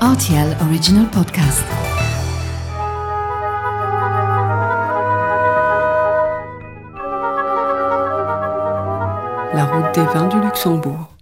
[0.00, 1.64] RTL Original Podcast.
[9.52, 11.17] La route des vins du Luxembourg.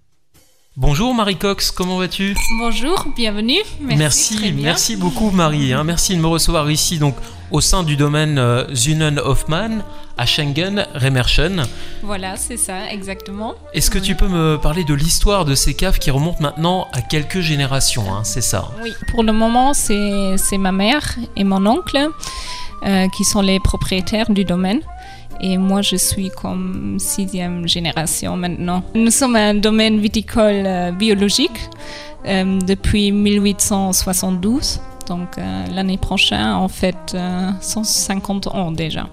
[0.77, 2.35] Bonjour Marie Cox, comment vas-tu?
[2.59, 3.61] Bonjour, bienvenue.
[3.81, 5.72] Merci, merci, beaucoup Marie.
[5.72, 5.85] hein.
[5.85, 7.17] Merci de me recevoir ici donc
[7.51, 9.83] au sein du domaine euh, Zunen Hoffmann
[10.19, 11.63] à Schengen, Remerschen.
[12.03, 13.54] Voilà, c'est ça, exactement.
[13.73, 17.01] Est-ce que tu peux me parler de l'histoire de ces caves qui remontent maintenant à
[17.01, 18.69] quelques générations hein, C'est ça?
[18.83, 22.11] Oui, pour le moment, c'est c'est ma mère et mon oncle
[22.86, 24.80] euh, qui sont les propriétaires du domaine.
[25.40, 28.82] Et moi, je suis comme sixième génération maintenant.
[28.94, 31.60] Nous sommes un domaine viticole euh, biologique
[32.27, 34.80] euh, depuis 1872.
[35.08, 39.08] Donc euh, l'année prochaine, en fait, euh, 150 ans déjà.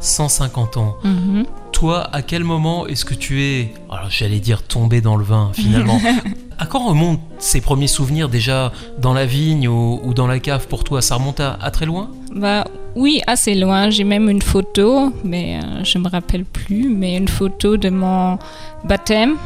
[0.00, 0.96] 150 ans.
[1.04, 1.46] Mhm.
[1.72, 5.50] Toi, à quel moment est-ce que tu es, alors j'allais dire tombé dans le vin
[5.54, 6.00] finalement
[6.58, 10.68] À quand remontent ces premiers souvenirs déjà dans la vigne ou, ou dans la cave
[10.68, 11.02] pour toi?
[11.02, 12.10] Ça remonte à, à très loin?
[12.32, 12.64] Bah
[12.96, 13.90] oui, assez loin.
[13.90, 18.38] J'ai même une photo, mais euh, je me rappelle plus, mais une photo de mon
[18.84, 19.36] baptême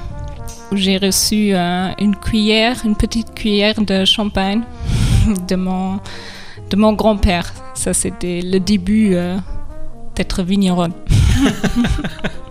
[0.71, 4.63] où j'ai reçu euh, une cuillère, une petite cuillère de champagne
[5.49, 5.99] de mon
[6.71, 7.53] de mon grand-père.
[7.75, 9.39] Ça c'était le début euh,
[10.15, 10.93] d'être vigneronne.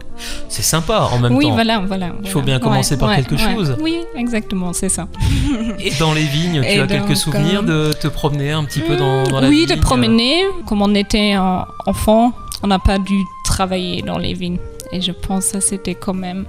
[0.49, 1.53] C'est sympa en même oui, temps.
[1.53, 2.11] voilà, voilà.
[2.23, 3.75] Il faut bien commencer par quelque chose.
[3.81, 5.07] Oui, exactement, c'est ça.
[5.79, 8.95] Et dans les vignes, tu Et as quelques souvenirs de te promener un petit peu
[8.95, 10.43] dans, dans la oui, vigne de promener.
[10.65, 14.59] Comme on était euh, enfant, on n'a pas dû travailler dans les vignes.
[14.91, 16.45] Et je pense que c'était quand même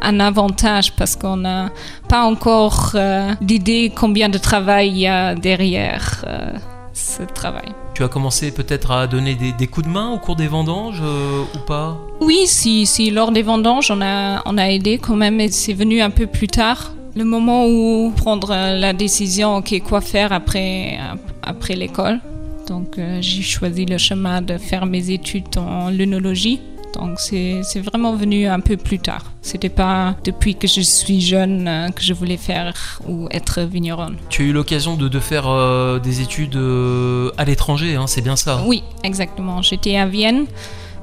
[0.00, 1.70] un avantage parce qu'on n'a
[2.08, 6.52] pas encore euh, d'idée combien de travail il y a derrière euh,
[6.92, 7.72] ce travail.
[7.94, 11.00] Tu as commencé peut-être à donner des, des coups de main au cours des vendanges
[11.02, 11.98] euh, ou pas?
[12.20, 15.72] Oui, si, si lors des vendanges, on a, on a aidé quand même, mais c'est
[15.72, 16.92] venu un peu plus tard.
[17.16, 20.98] Le moment où prendre euh, la décision, ok, quoi faire après,
[21.42, 22.20] après l'école.
[22.68, 26.60] Donc euh, j'ai choisi le chemin de faire mes études en lunologie.
[26.94, 29.32] Donc c'est vraiment venu un peu plus tard.
[29.42, 34.16] C'était pas depuis que je suis jeune euh, que je voulais faire ou être vigneronne.
[34.28, 38.20] Tu as eu l'occasion de, de faire euh, des études euh, à l'étranger, hein, c'est
[38.20, 39.62] bien ça Oui, exactement.
[39.62, 40.46] J'étais à Vienne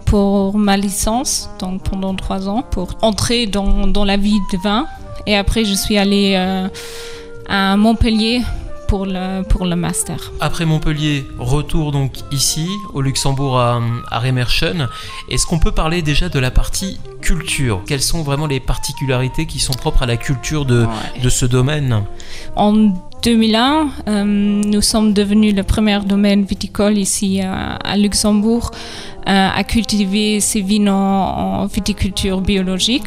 [0.05, 4.87] pour ma licence, donc pendant trois ans, pour entrer dans, dans la vie de vin.
[5.25, 6.69] Et après, je suis allée euh,
[7.49, 8.41] à Montpellier
[8.87, 10.31] pour le, pour le master.
[10.39, 14.87] Après Montpellier, retour donc ici, au Luxembourg, à, à Remerschen.
[15.29, 17.81] Est-ce qu'on peut parler déjà de la partie culture?
[17.85, 21.21] Quelles sont vraiment les particularités qui sont propres à la culture de, Ouais.
[21.21, 22.03] de ce domaine?
[22.55, 22.73] En
[23.23, 28.71] 2001, euh, nous sommes devenus le premier domaine viticole ici à, à Luxembourg
[29.27, 33.05] euh, à cultiver ces vignes en, en viticulture biologique.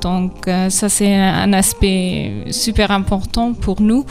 [0.00, 4.04] Donc euh, ça c'est un aspect super important pour nous.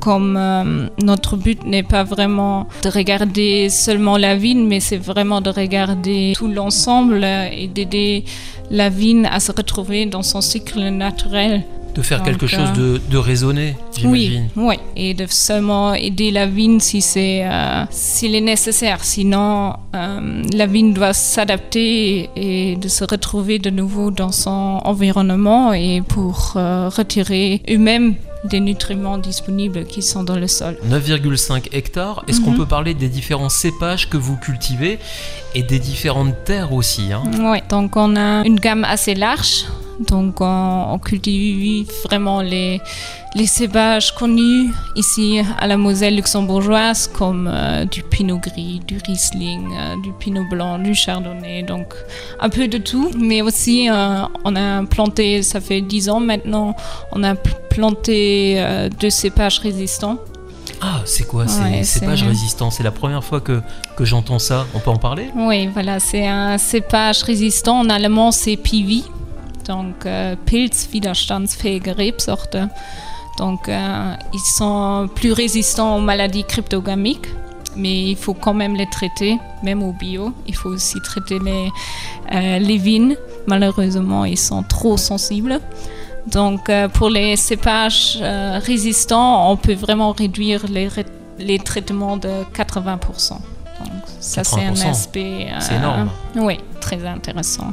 [0.00, 5.40] Comme euh, notre but n'est pas vraiment de regarder seulement la vigne, mais c'est vraiment
[5.40, 8.24] de regarder tout l'ensemble euh, et d'aider
[8.70, 11.64] la vigne à se retrouver dans son cycle naturel.
[11.94, 14.48] De faire Donc, quelque chose de, de raisonné, Oui, j'imagine.
[14.56, 19.02] oui, et de seulement aider la vigne si c'est euh, s'il est nécessaire.
[19.02, 24.80] Sinon, euh, la vigne doit s'adapter et, et de se retrouver de nouveau dans son
[24.84, 30.76] environnement et pour euh, retirer eux-mêmes des nutriments disponibles qui sont dans le sol.
[30.88, 32.24] 9,5 hectares.
[32.28, 32.58] Est-ce qu'on Mhm.
[32.58, 34.98] peut parler des différents cépages que vous cultivez
[35.54, 37.22] et des différentes terres aussi hein?
[37.40, 39.64] Oui, donc on a une gamme assez large.
[40.08, 42.80] Donc on, on cultive vraiment les,
[43.34, 49.66] les cépages connus ici à la Moselle luxembourgeoise comme euh, du pinot gris, du riesling,
[49.76, 51.94] euh, du pinot blanc, du chardonnay, donc
[52.38, 53.10] un peu de tout.
[53.18, 56.76] Mais aussi euh, on a planté, ça fait 10 ans maintenant,
[57.10, 57.34] on a
[57.68, 60.18] p- planté euh, deux cépages résistants.
[60.80, 62.70] Ah, c'est quoi ces Ouais, cépages résistants?
[62.70, 63.60] C'est la première fois que,
[63.96, 64.66] que j'entends ça.
[64.74, 65.30] On peut en parler?
[65.34, 67.80] Oui, voilà, c'est un cépage résistant.
[67.80, 69.02] En allemand, c'est PV,
[69.66, 72.56] donc euh, Pilzwiderstandsfähige Rebsorte.
[73.38, 77.28] Donc, euh, ils sont plus résistants aux maladies cryptogamiques,
[77.76, 80.32] mais il faut quand même les traiter, même au bio.
[80.46, 81.68] Il faut aussi traiter les,
[82.34, 83.16] euh, les vignes.
[83.46, 85.60] Malheureusement, ils sont trop sensibles.
[86.30, 90.64] Donc, euh, pour les cépages euh, résistants, on peut vraiment réduire
[91.38, 93.30] les, traitements de 80%.
[93.30, 93.40] Donc,
[94.20, 95.48] ça, c'est un 80%, aspect.
[95.50, 96.10] euh, énorme.
[96.36, 97.72] Oui, très intéressant.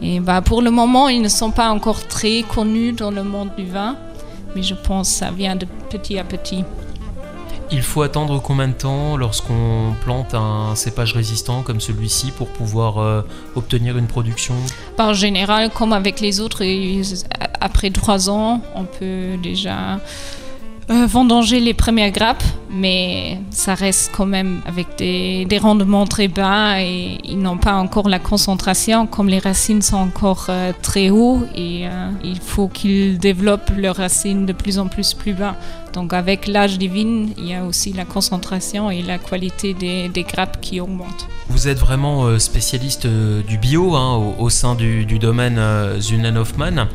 [0.00, 3.50] Et bah, pour le moment, ils ne sont pas encore très connus dans le monde
[3.56, 3.96] du vin,
[4.54, 6.64] mais je pense que ça vient de petit à petit.
[7.74, 12.98] Il faut attendre combien de temps lorsqu'on plante un cépage résistant comme celui-ci pour pouvoir
[12.98, 13.22] euh,
[13.56, 14.54] obtenir une production?
[14.96, 16.62] Par général, comme avec les autres,
[17.60, 19.98] après trois ans, on peut déjà
[20.90, 26.26] euh, vendanger les premières grappes, mais ça reste quand même avec des, des rendements très
[26.26, 31.08] bas et ils n'ont pas encore la concentration comme les racines sont encore euh, très
[31.08, 35.54] hauts et euh, il faut qu'ils développent leurs racines de plus en plus plus bas.
[35.92, 40.08] Donc avec l'âge des vignes, il y a aussi la concentration et la qualité des,
[40.08, 41.28] des grappes qui augmentent.
[41.52, 45.58] Vous êtes vraiment euh, spécialiste euh, du bio hein, au, au sein du, du domaine
[45.58, 46.88] euh, Zunenhoffmann.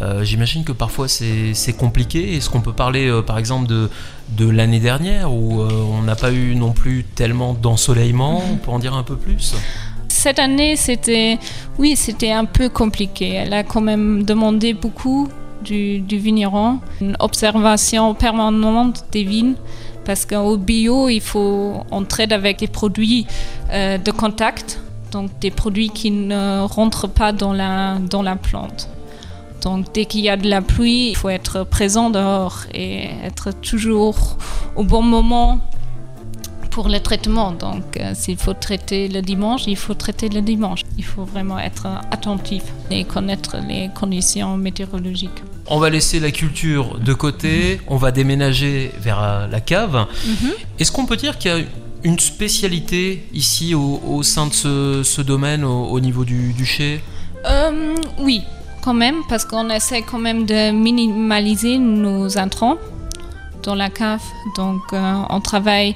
[0.00, 2.34] Euh, J'imagine que parfois c'est c'est compliqué.
[2.34, 3.88] Est-ce qu'on peut parler euh, par exemple de,
[4.36, 8.72] de l'année dernière où euh, on n'a pas eu non plus tellement d'ensoleillement On peut
[8.72, 9.54] en dire un peu plus?
[10.08, 11.38] Cette année, c'était,
[11.78, 13.34] oui, c'était un peu compliqué.
[13.34, 15.28] Elle a quand même demandé beaucoup
[15.64, 19.54] du, du vigneron, une observation permanente des vignes,
[20.04, 23.26] parce qu'au bio, il faut, on traite avec des produits
[23.70, 24.80] euh, de contact,
[25.12, 28.88] donc des produits qui ne rentrent pas dans la, dans la plante.
[29.62, 33.52] Donc dès qu'il y a de la pluie, il faut être présent dehors et être
[33.52, 34.36] toujours
[34.74, 35.60] au bon moment
[36.72, 37.52] pour le traitement.
[37.52, 40.80] Donc, euh, s'il faut traiter le dimanche, il faut traiter le dimanche.
[40.96, 45.42] Il faut vraiment être attentif et connaître les conditions météorologiques.
[45.66, 50.06] On va laisser la culture de côté, on va déménager vers euh, la cave.
[50.78, 51.64] Est-ce qu'on peut dire qu'il y a
[52.04, 56.66] une spécialité ici au, au sein de ce, ce domaine au, au niveau du, du
[56.66, 57.00] chai?
[57.46, 58.42] Euh, oui,
[58.82, 62.76] quand même, parce qu'on essaie quand même de minimaliser nos intrants
[63.62, 64.20] dans la cave.
[64.56, 65.94] Donc, euh, on travaille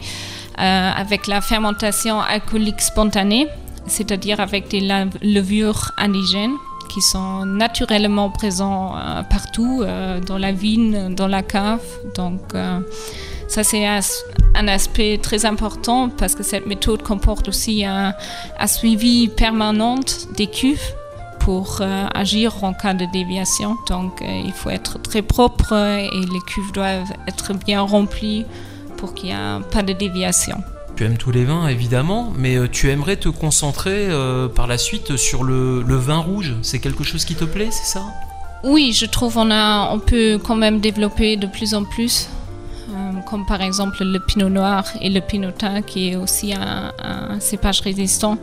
[0.58, 3.48] euh, avec la fermentation alcoolique spontanée,
[3.88, 4.80] c'est-à-dire avec des
[5.22, 6.54] levures indigènes
[6.96, 11.84] qui sont naturellement présents euh, partout, euh, dans la vigne, dans la cave.
[12.14, 12.80] Donc, euh,
[13.48, 14.00] ça, c'est un,
[14.66, 18.14] aspect très important parce que cette méthode comporte aussi un,
[18.66, 20.00] suivi permanent
[20.38, 20.94] des cuves
[21.38, 21.82] pour
[22.14, 23.76] agir en cas de déviation.
[23.90, 28.46] Donc, il faut être très propre et les cuves doivent être bien remplies
[28.96, 30.56] pour qu'il n'y ait pas de déviation.
[30.96, 34.78] Tu aimes tous les vins évidemment, mais euh, tu aimerais te concentrer euh, par la
[34.78, 36.54] suite sur le, vin rouge.
[36.62, 38.02] C'est quelque chose qui te plaît, c'est ça?
[38.64, 42.30] Oui, je trouve on a, on peut quand même développer de plus en plus,
[42.88, 47.82] euh, comme par exemple le pinot noir et le pinotin, qui est aussi un cépage
[47.82, 48.38] résistant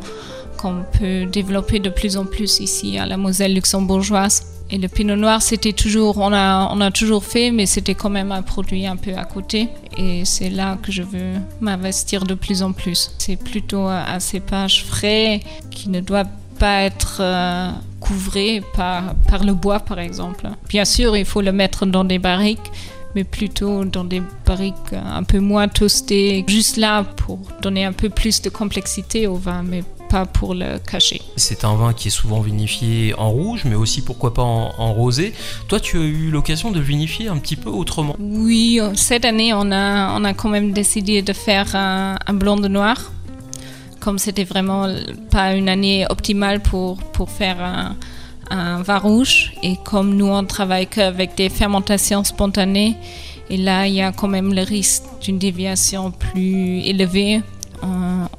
[0.55, 4.52] qu'on peut développer de plus en plus ici à la Moselle luxembourgeoise.
[4.69, 8.09] Et le pinot noir, c'était toujours, on a, on a toujours fait, mais c'était quand
[8.09, 9.69] même un produit un peu à côté.
[9.97, 13.11] Et c'est là que je veux m'investir de plus en plus.
[13.19, 16.25] C'est plutôt un cépage frais qui ne doit
[16.57, 17.69] pas être euh,
[17.99, 20.49] couvré par, par le bois, par exemple.
[20.69, 22.71] Bien sûr, il faut le mettre dans des barriques,
[23.15, 28.09] mais plutôt dans des barriques un peu moins toastées, juste là pour donner un peu
[28.09, 29.83] plus de complexité au vin, mais
[30.13, 31.19] pas pour le cacher.
[31.37, 34.93] C'est un vin qui est souvent vinifié en rouge, mais aussi pourquoi pas en, en
[34.93, 35.33] rosé.
[35.67, 38.15] Toi, tu as eu l'occasion de vinifier un petit peu autrement.
[38.19, 42.57] Oui, cette année, on a, on a quand même décidé de faire un, un blanc
[42.57, 43.11] de noir.
[43.99, 44.87] Comme c'était vraiment
[45.31, 47.95] pas une année optimale pour, pour faire un,
[48.51, 52.95] un vin rouge, et comme nous, on travaille qu'avec des fermentations spontanées,
[53.49, 57.41] et là, il y a quand même le risque d'une déviation plus élevée.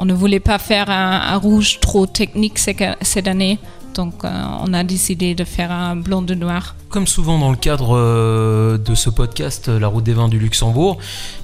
[0.04, 3.58] On, ne voulait pas faire un, un rouge trop technique cette année,
[3.94, 4.28] donc euh,
[4.60, 6.76] on a décidé de faire un blanc de noir.
[6.90, 10.38] Comme souvent dans le cadre euh, de ce podcast, euh, La route des vins du
[10.38, 10.98] Luxembourg,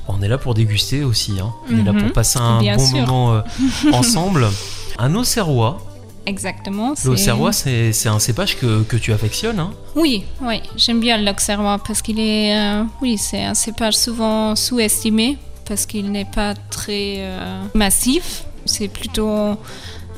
[0.08, 1.40] on est là pour déguster aussi.
[1.40, 1.52] hein.
[1.72, 2.99] On est là Mhm, pour passer un bon sûr.
[3.00, 3.40] moment euh,
[3.94, 4.46] ensemble.
[4.99, 5.78] Un Auxerrois.
[6.26, 6.92] Exactement.
[7.06, 9.58] L'Auxerrois, c'est un cépage que, que tu affectionnes.
[9.58, 9.70] hein.
[9.96, 12.54] Oui, oui, j'aime bien l'Auxerrois parce qu'il est,
[13.00, 17.25] oui, c'est un cépage souvent sous-estimé parce qu'il n'est pas très
[17.75, 18.44] massif.
[18.70, 19.56] C'est plutôt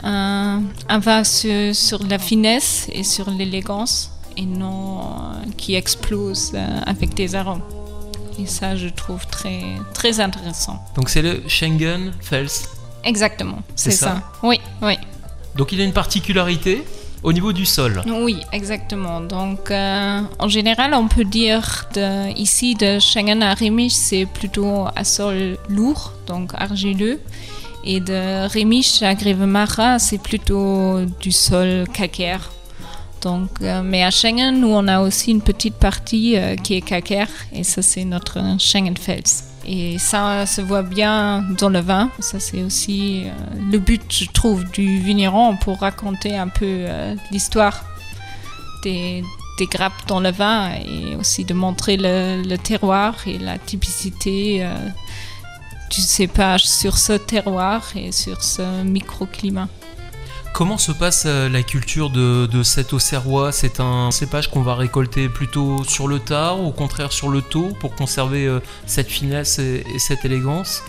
[0.02, 5.04] un, un vin sur, sur la finesse et sur l'élégance et non euh,
[5.56, 7.62] qui explose euh, avec des arômes.
[8.38, 9.62] Et ça, je trouve très,
[9.94, 10.82] très intéressant.
[10.96, 12.48] Donc c'est le Schengen Fels.
[13.04, 14.22] Exactement, C'est c'est ça ça.
[14.42, 14.96] Oui, oui.
[15.56, 16.84] Donc il a une particularité
[17.22, 18.02] au niveau du sol.
[18.06, 19.20] Oui, exactement.
[19.20, 24.86] Donc, euh, en général, on peut dire de, ici de Schengen à Rémisch, c'est plutôt
[24.96, 27.20] un sol lourd, donc argileux.
[27.84, 32.52] Et de Rémisch à Grevemara, c'est plutôt du sol calcaire.
[33.22, 36.80] Donc, euh, mais à Schengen, nous, on a aussi une petite partie euh, qui est
[36.80, 39.22] calcaire, et ça, c'est notre Schengenfels.
[39.64, 42.10] Et ça se voit bien dans le vin.
[42.18, 43.30] Ça, c'est aussi euh,
[43.70, 47.84] le but, je trouve, du vigneron pour raconter un peu euh, l'histoire
[48.82, 49.22] des,
[49.58, 54.66] des grappes dans le vin et aussi de montrer le terroir et la typicité
[55.92, 59.68] euh, du cépage sur ce terroir et sur ce microclimat.
[60.54, 63.52] Comment se passe euh, la culture de, cet Auxerrois?
[63.52, 67.40] C'est un cépage qu'on va récolter plutôt sur le tard ou au contraire sur le
[67.40, 70.82] tôt pour conserver euh, cette finesse et cette élégance?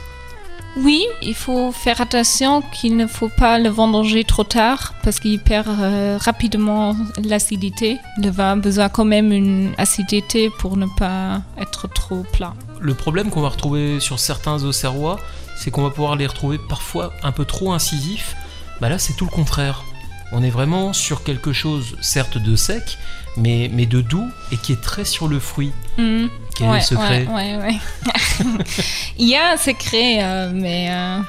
[0.76, 5.40] Oui, il faut faire attention qu'il ne faut pas le vendanger trop tard parce qu'il
[5.40, 8.00] perd euh, rapidement l'acidité.
[8.18, 12.56] Le vin a besoin quand même d'une acidité pour ne pas être trop plat.
[12.80, 15.20] Le problème qu'on va retrouver sur certains Auxerrois,
[15.56, 18.36] c'est qu'on va pouvoir les retrouver parfois un peu trop incisifs.
[18.82, 19.84] Bah là, c'est tout le contraire.
[20.32, 22.98] On est vraiment sur quelque chose, certes de sec,
[23.38, 25.72] mais, mais de doux et qui est très sur le fruit.
[26.00, 26.30] Mhm.
[26.56, 28.56] Quel est le secret ouais, ouais, ouais.
[29.18, 31.20] Il y a un secret, euh, mais euh,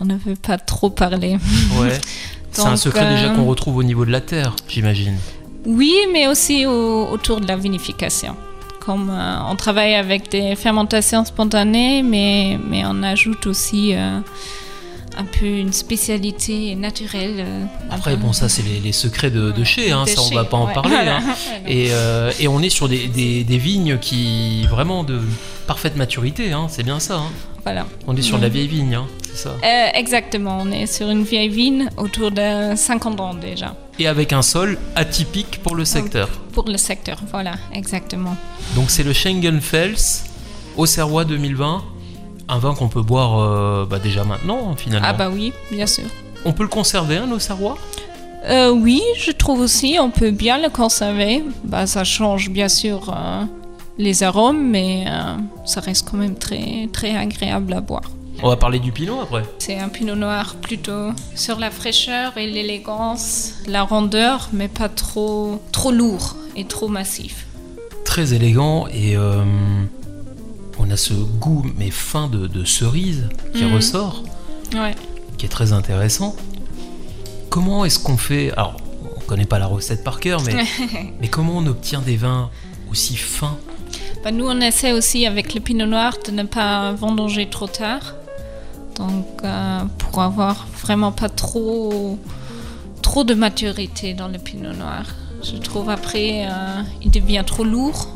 [0.00, 1.36] on ne veut pas trop parler.
[2.52, 5.16] C'est un secret euh, déjà qu'on retrouve au niveau de la terre, j'imagine.
[5.66, 8.34] Oui, mais aussi au- autour de la vinification.
[8.80, 14.18] Comme euh, on travaille avec des fermentations spontanées, mais, mais on ajoute aussi euh,
[15.16, 17.36] un peu une spécialité naturelle.
[17.38, 20.34] euh, Après, bon, ça, c'est les, les secrets de, de chez, hein, de ça, on
[20.34, 20.72] va pas en ouais.
[20.74, 20.94] parler.
[20.96, 21.22] hein.
[21.66, 25.20] Et, euh, et on est sur des, des- des vignes qui, vraiment, de
[25.66, 27.22] parfaite maturité, hein, c'est bien ça.
[27.64, 27.86] Voilà.
[28.06, 28.54] On est sur de la Mhm.
[28.54, 29.56] vieille vigne, hein, c'est ça.
[29.62, 33.76] Euh, exactement, on est sur une vieille vigne autour de 50 ans déjà.
[33.98, 36.28] Et avec un sol atypique pour le secteur.
[36.54, 38.34] Pour le secteur, voilà, exactement.
[38.74, 39.96] Donc c'est le Schengenfels
[40.76, 41.82] Auxerrois 2020.
[42.52, 45.06] Un vin qu'on peut boire euh, bah, déjà maintenant, finalement.
[45.08, 46.04] Ah bah oui, bien sûr.
[46.44, 47.78] On peut le conserver, un Auxerrois
[48.44, 51.44] Euh, oui, je trouve aussi, on peut bien le conserver.
[51.62, 53.44] Bah, ça change bien sûr euh,
[53.98, 55.04] les arômes, mais
[55.64, 58.10] ça reste quand même très, très agréable à boire.
[58.42, 59.44] On va parler du Pinot après.
[59.58, 65.62] C'est un pinot noir plutôt sur la fraîcheur et l'élégance, la rondeur, mais pas trop,
[65.70, 67.46] trop lourd et trop massif.
[68.04, 69.14] Très élégant et
[70.80, 73.74] on a ce goût mais fin de, de cerise qui Mhm.
[73.74, 74.22] ressort,
[74.74, 74.94] Ouais.
[75.38, 76.34] qui est très intéressant.
[77.48, 78.76] Comment est-ce qu'on fait Alors,
[79.16, 80.54] on connaît pas la recette par cœur, mais,
[81.20, 82.50] mais comment on obtient des vins
[82.90, 83.56] aussi fins?
[84.22, 88.14] Bah, nous, on essaie aussi avec le pinot noir de ne pas vendanger trop tard.
[88.96, 92.18] Donc, euh, pour avoir vraiment pas trop,
[93.02, 95.04] trop de maturité dans le pinot noir.
[95.42, 98.08] Je trouve après, euh, il devient trop lourd.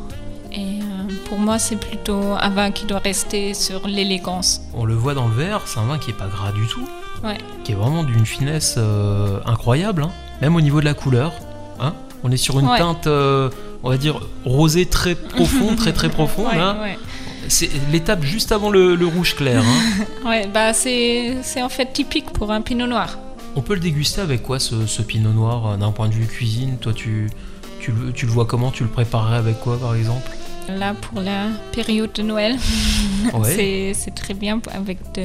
[0.53, 0.94] Et euh,
[1.29, 4.61] pour moi, c'est plutôt un vin qui doit rester sur l'élégance.
[4.75, 6.87] On le voit dans le verre, c'est un vin qui est pas gras du tout,
[7.23, 7.39] Ouais.
[7.65, 10.11] qui est vraiment d'une finesse euh, incroyable, hein.
[10.43, 11.33] même au niveau de la couleur.
[11.81, 11.95] hein.
[12.23, 12.79] on est sur une Ouais.
[12.79, 13.51] teinte, euh,
[13.83, 16.47] on va dire, rosée très profonde, très très profonde.
[16.53, 16.77] Ouais, hein.
[16.83, 16.99] ouais.
[17.49, 19.63] C'est l'étape juste avant le, le rouge clair.
[19.63, 20.05] hein.
[20.29, 23.19] Ouais, bah c'est c'est en fait typique pour un pinot noir.
[23.57, 26.27] On peut le déguster avec quoi ce, ce pinot noir euh, d'un point de vue
[26.27, 26.79] cuisine?
[26.79, 27.29] Toi, tu,
[27.81, 28.71] tu, le, tu le vois comment?
[28.71, 30.31] Tu le préparerais avec quoi par exemple?
[30.69, 32.57] Là, pour la période de Noël,
[33.35, 33.93] Ouais.
[33.95, 35.23] c'est très bien avec de,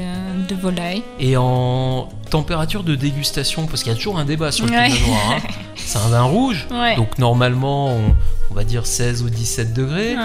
[0.47, 1.01] de volaille.
[1.19, 4.87] Et en température de dégustation, parce qu'il y a toujours un débat sur le Ouais.
[4.89, 5.21] pinot noir.
[5.35, 5.47] hein.
[5.75, 6.95] C'est un vin rouge, Ouais.
[6.97, 8.15] donc normalement on,
[8.51, 10.15] on va dire 16 ou 17 degrés.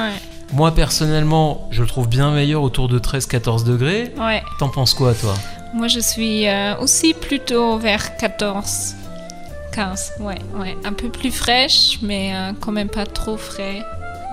[0.53, 4.13] Moi personnellement, je le trouve bien meilleur autour de 13-14 degrés.
[4.59, 5.35] T'en penses quoi toi?
[5.75, 8.95] Moi, je suis euh, aussi plutôt vers 14,
[9.73, 10.13] 15.
[10.21, 10.77] Ouais, ouais.
[10.85, 13.83] Un peu plus fraîche, mais euh, quand même pas trop frais.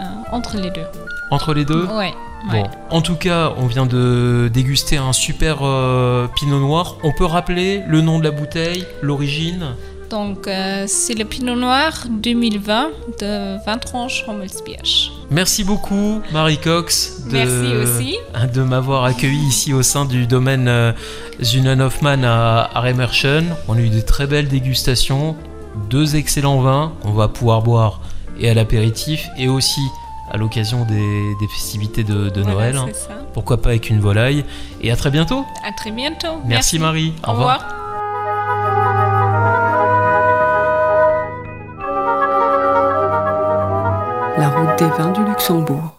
[0.01, 0.85] Euh, entre les deux.
[1.29, 2.13] Entre les deux Ouais.
[2.49, 6.97] Bon, en tout cas, on vient de déguster un super euh, pinot noir.
[7.03, 9.75] On peut rappeler le nom de la bouteille, l'origine
[10.09, 12.89] Donc, euh, c'est le Pinot Noir 2020
[13.21, 15.11] de Vintranche Rommelsbierge.
[15.29, 18.17] Merci beaucoup, Marie Cox, de, Merci aussi.
[18.53, 20.93] de m'avoir accueilli ici au sein du domaine euh,
[21.41, 23.45] Zunenhoffmann à, à Remerschen.
[23.67, 25.35] On a eu de très belles dégustations,
[25.89, 28.01] deux excellents vins qu'on va pouvoir boire
[28.41, 29.81] et à l'apéritif et aussi
[30.31, 32.77] à l'occasion des, des festivités de, de Voilà, Noël.
[32.77, 33.13] hein.
[33.33, 34.45] Pourquoi pas avec une volaille.
[34.81, 35.45] Et à très bientôt.
[35.67, 36.41] À très bientôt.
[36.45, 37.13] Merci, Marie.
[37.27, 37.65] Au revoir.
[44.37, 45.91] La route des vins du Luxembourg.